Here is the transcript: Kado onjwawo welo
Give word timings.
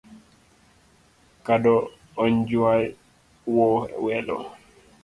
Kado 1.45 1.73
onjwawo 2.23 3.69
welo 4.05 4.37